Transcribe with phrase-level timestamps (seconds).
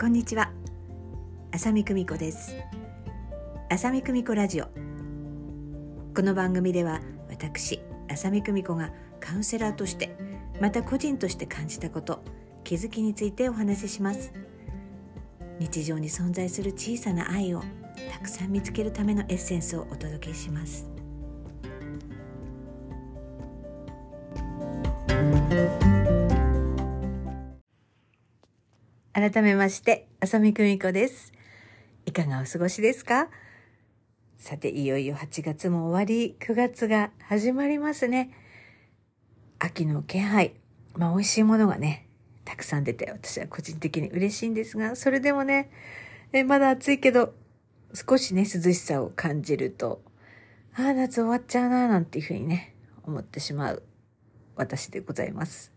[0.00, 0.52] こんにちは。
[1.50, 2.54] 浅見久美子です。
[3.68, 4.66] 浅見久美子ラジオ。
[6.14, 10.16] この番組では私浅見久美子がカウンセラーとして
[10.60, 12.22] また個人として感じたこと
[12.62, 14.32] 気づきについてお話しします。
[15.58, 17.64] 日常に存在する小さな愛を
[18.12, 20.97] たくさん見つけるためのエッセンスをお届けします。
[29.20, 31.32] 改めまして浅見久美子です。
[32.06, 33.28] いかがお過ごしですか？
[34.38, 38.30] さていよいよ8月も終わり9月が始まりますね。
[39.58, 40.54] 秋の気配
[40.94, 42.06] まあ美味しいものがね
[42.44, 45.68] たくさん出て私は個人的に嬉しいんですがそれでもね
[46.32, 47.34] えまだ暑いけど
[47.94, 50.00] 少しね涼しさを感じると
[50.76, 53.82] ああ夏終わっちゃうななんていうふうにね思ってしまう
[54.54, 55.76] 私でございます。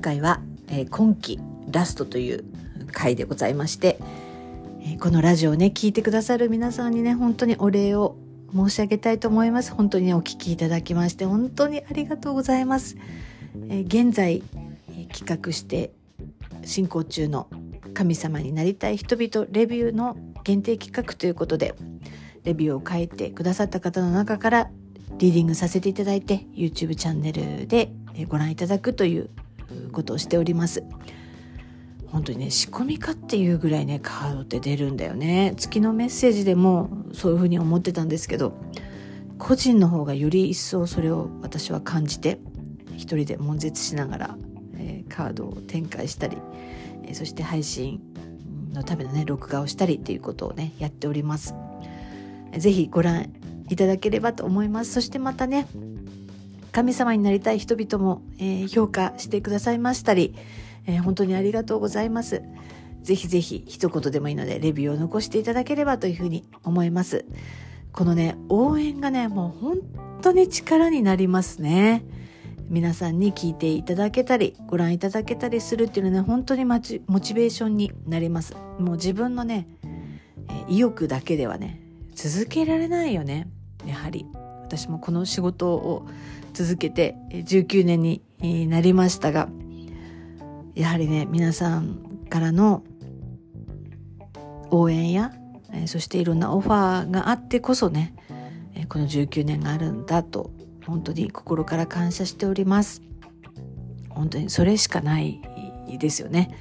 [0.00, 1.38] 回は、えー、今期
[1.70, 2.44] ラストという
[2.92, 3.98] 回でございまして、
[4.82, 8.16] えー、このラジオをね聞いてくださる皆さんにね本当にお礼を
[8.54, 9.72] 申し上げたいと思います。
[9.72, 12.96] 本当にねお聞きいただきまして本当にありがとうございます、
[13.68, 14.42] えー、現在、
[14.88, 15.92] え企画して
[16.64, 17.48] 進行中の
[17.94, 21.74] 神様になりたい人々レビューの限定企画ということで
[22.44, 24.70] レビューを書いてくださった方の中から
[25.18, 27.92] リーディングさせていただいて YouTube チャンネルで
[28.28, 29.30] ご覧いただくという
[29.92, 30.84] ことをしております。
[32.06, 35.54] 本当にね仕込みかっていうぐらいねカードって出るんだよね。
[35.56, 38.52] 月のメッセージでもそういうふうに思ってたんですけど
[39.38, 42.40] 個人の方がより一層それを私は感じて
[42.96, 44.36] 一人で悶絶しながら、
[44.76, 46.36] えー、カードを展開したり、
[47.04, 48.00] えー、そして配信
[48.72, 51.54] のためのね録画をしたりっていうことをねやっております。
[52.58, 53.32] 是非ご覧
[53.68, 54.92] いただければと思います。
[54.92, 55.68] そしてまたね
[56.72, 60.34] 神様になりたい人々も、えー、評価してくださいましたり、
[60.86, 62.42] えー、本当にありがとうございます。
[63.02, 67.24] ぜひぜひ一言でもいいのでレビューを残していただければというふうに思います。
[67.92, 69.78] このね、応援がね、もう本
[70.22, 72.04] 当に力になりますね。
[72.68, 78.54] 皆さんに聞いていただけたり、ご覧いただけたりするっていうのはね、本当にモチベーションになります。
[78.78, 79.66] もう自分のね、
[80.68, 81.80] 意欲だけではね、
[82.14, 83.48] 続けられないよね。
[83.84, 84.24] やはり。
[84.70, 86.06] 私もこの仕事を
[86.52, 88.22] 続けて19年に
[88.68, 89.48] なりましたが、
[90.76, 92.84] やはりね、皆さんからの
[94.70, 95.32] 応援や、
[95.86, 98.14] そしていろんなオファーがあってこそね、
[98.88, 100.52] この19年があるんだと、
[100.86, 103.02] 本当に心から感謝しております。
[104.08, 105.40] 本当にそれしかない
[105.98, 106.56] ですよね。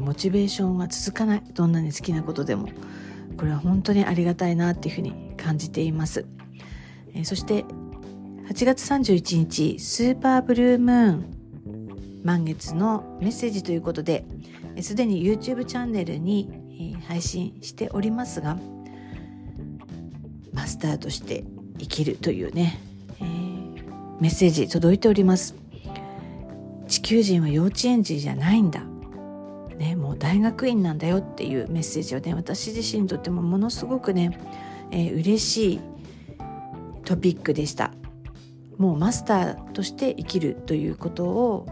[0.00, 1.42] モチベーションが続かない。
[1.54, 2.68] どんなに好きなことでも。
[3.38, 6.26] これは本当にありがたいなっていうふうに感じています。
[7.14, 7.64] えそして
[8.48, 11.42] 8月31日スーパーブルームーン。
[12.24, 14.24] 満月のメッセージということで
[14.80, 18.58] すでに YouTube チャンネルに配信しておりますが
[20.52, 21.44] マスターとして
[21.78, 22.78] 生きるというね、
[23.20, 25.56] えー、メッセージ届いております。
[26.86, 28.84] 地球人は幼稚園児じゃないんだ。
[29.78, 34.38] ね、もう大学院なんだよっていうメッセージをね私自身にとってもものすごくね、
[34.90, 35.80] えー、嬉しい
[37.04, 37.92] トピックでした。
[38.78, 41.66] もうマスターとして生きるということを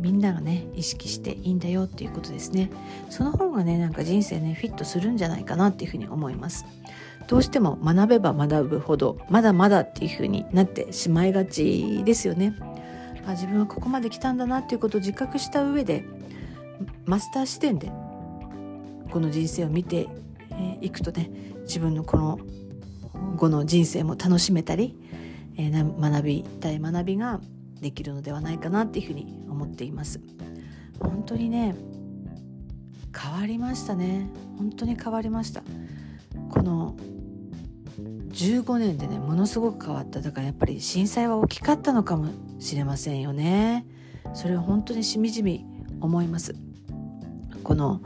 [0.00, 2.70] みんながね意識していいんだよっていうことですね。
[3.10, 6.64] その方がねなんか人生ねフィットするんじゃないかなっていうふうに思います。
[7.26, 12.54] どうしても学べば学ぶほどまだまだっていうふうになってしまいがちですよね。
[13.26, 16.04] あ自分はここまで来たんだなっていうことを自覚した上で
[17.04, 17.90] マスター視点で
[19.10, 20.08] この人生を見て
[20.80, 21.30] いくとね
[21.62, 22.38] 自分のこの
[23.36, 24.96] 後の人生も楽しめたり
[25.58, 27.40] えー、学びたい学びが
[27.80, 30.20] できるのではないかなっていうふうに思っています。
[31.00, 31.74] 本当にね
[33.14, 34.28] 変わりましたね。
[34.58, 35.62] 本当に変わりました。
[36.50, 36.96] この
[38.30, 40.20] 15年でねものすごく変わった。
[40.20, 43.86] だからやっぱり震災は大きかったのかもしれませんよね。
[44.34, 45.66] それは本当にしみじみ
[46.00, 46.54] 思います。
[47.66, 48.00] この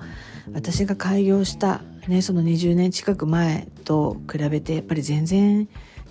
[0.54, 5.68] 私が開業したねその20年近く前と比べてやっぱり全然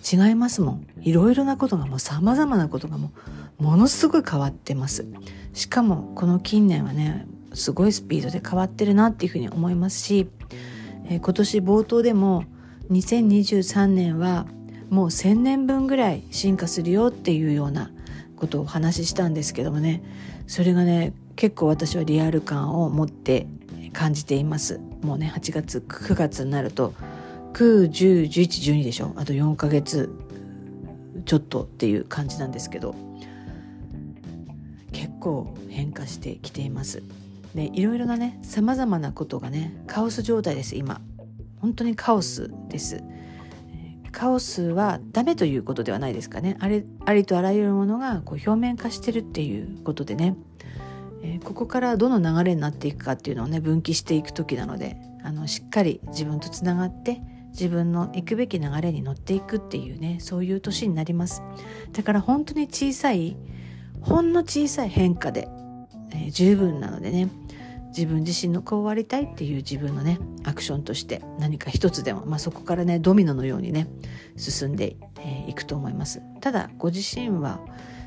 [0.07, 0.87] 違いますもん。
[1.01, 3.11] いろいろなことがもう様々なことがも
[3.59, 5.07] うものすごい変わってます。
[5.53, 7.25] しかもこの近年はね
[7.55, 10.29] すごいスピードで変わってるなっていうふうに思いますし、
[11.05, 12.43] えー、今年冒頭でも
[12.91, 14.45] 2023年は
[14.91, 17.89] もう1000年分ぐらい進化するよっていうような
[18.35, 20.03] ことをお話ししたんですけどもね
[20.45, 23.47] それがね結構私はリアル感を持って
[23.93, 24.81] 感じています。
[25.01, 26.93] もうね8月9月になると
[27.53, 29.13] 9、10、11、12でしょ。
[29.15, 30.13] あと4ヶ月
[31.23, 32.93] ちょっとっていう感じなんですけど。
[34.91, 37.03] 結構変化してきています。
[37.55, 40.99] でいろいろなねさまざまなことがねカオス状態です今。
[41.61, 43.01] 本当にカオスです。
[44.11, 46.57] カオスはダメということではないですかね。
[46.59, 50.35] あれありとあらゆるものがこう表面化してるっていうことでね、
[51.21, 61.43] えー、ここからどの流れになっていくかっていうのをね分岐していく時なのであのしっかり自分とつながって自分の行くべき流れに乗っていくっていうねそういう年になります。
[61.91, 63.37] だから本当に小さい
[64.01, 65.49] ほんの小さい変化で、
[66.11, 67.29] えー、十分なのでね
[67.89, 73.87] 自分自身のこうありたいっていう自分のねアクションとして何か一つでも、まあ、そこからねドミノのようにね
[74.37, 74.95] 進んで
[75.47, 76.21] い、くと思います。
[76.39, 77.59] ただご自身は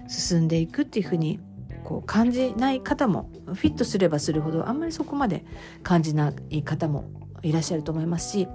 [0.08, 1.40] 進んでいくっていうふうに
[1.84, 5.44] こう感じない方もフィットすればするほどあんまりそこまで
[5.82, 7.04] 感じない方も
[7.42, 8.48] いらっしゃると思いますし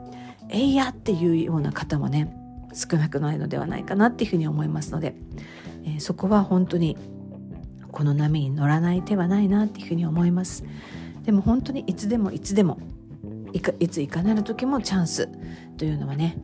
[0.50, 2.34] えいやっていうような方もね
[2.74, 5.16] 少なくないのではないかなっていうふうに思いますので、
[5.84, 6.98] えー、そこは本当に
[7.92, 10.64] この波に乗らない手はないなっていうふうに思います。
[11.24, 12.80] でも本当にいつでもいつでも
[13.54, 15.30] いかいついかなる時もチャンス
[15.78, 16.38] というのはね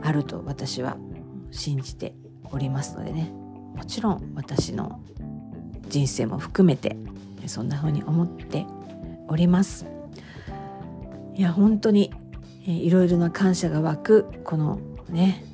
[0.00, 0.96] あると私は
[1.50, 2.14] 信じて
[2.44, 3.32] おりますのでね
[3.74, 5.00] もちろん私の
[5.92, 6.96] 人生も含めて
[7.46, 8.66] そんな風に思って
[9.28, 9.86] おります
[11.34, 12.12] いや本当に
[12.66, 14.80] いろいろな感謝が湧くこの
[15.10, 15.44] ね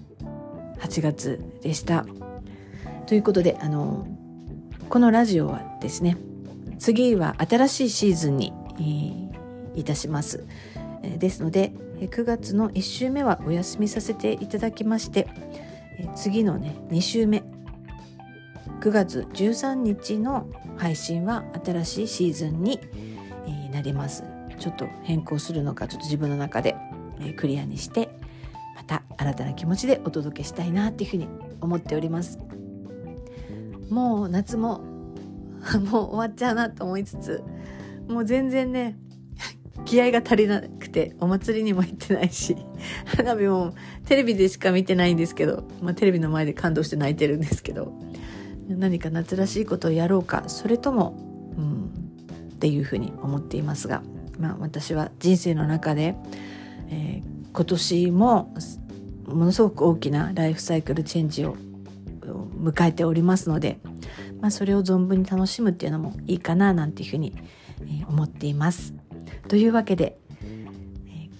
[0.78, 2.06] 8月でした
[3.06, 4.06] ということであの
[4.88, 6.16] このラジオはですね
[6.78, 8.52] 次は新しいシーズンに
[9.74, 10.44] いたします。
[11.18, 15.28] ですので9月の1週目はお休みさせていただきまして
[16.14, 17.42] 次のね2週目
[18.80, 22.80] 9月13日の配信は新しいシーズンに
[23.72, 24.24] なります。
[24.58, 26.76] ちょっと変更するのかちょっと自分の中で
[27.36, 28.08] クリアにして
[28.76, 31.28] また新たな気持ちでお届けしたいなっていうふうに
[31.60, 32.38] 思っております。
[33.90, 34.80] もう夏も
[35.90, 37.42] もう終わっちゃうなと思いつつ
[38.08, 38.96] もう全然ね
[39.84, 42.56] 気合が足りなくてお祭りにも行ってないし
[43.06, 43.74] 花火も
[44.06, 47.92] テレビでしか見てないんですけど、まあ、テレビの前で感動して泣いてるんですけど
[48.68, 51.16] 何か夏らしいことをやろうかそれとも、
[51.56, 51.90] うん、
[52.52, 54.02] っていうふうに思っていますが、
[54.38, 56.16] まあ、私は人生の中で、
[56.88, 58.54] えー、今年も
[59.26, 61.56] ものすごく大きなライフサイクルチェンジを
[62.60, 63.78] 迎えておりますので、
[64.40, 67.34] まあ、それを存分に楽しむっていうのもいいかななんていうふうに
[68.08, 68.94] 思っています。
[69.48, 70.18] というわけで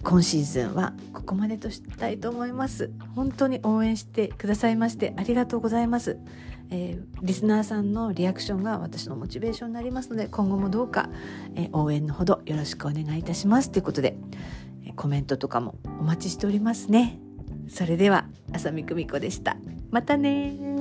[0.02, 6.18] 今シーズンはここまでとしたいと思います本当に応援してくださいましてありがとうございます、
[6.70, 11.08] えー、リスナーさんのリアクションが私のモチベーションになりますので今後もどうか、
[11.54, 14.16] えー、応援のほどよろしくお願いいたしますということで、
[14.84, 17.18] えー、コメントとかもお待ちしておりますね。
[17.68, 19.56] それでは浅見久美子でした。
[19.90, 20.77] またね